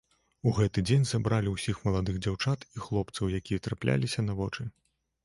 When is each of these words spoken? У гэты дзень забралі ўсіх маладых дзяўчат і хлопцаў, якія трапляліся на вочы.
У 0.51 0.51
гэты 0.59 0.83
дзень 0.89 1.03
забралі 1.09 1.51
ўсіх 1.55 1.81
маладых 1.87 2.17
дзяўчат 2.27 2.65
і 2.79 2.83
хлопцаў, 2.87 3.29
якія 3.41 3.63
трапляліся 3.69 4.25
на 4.31 4.39
вочы. 4.41 4.67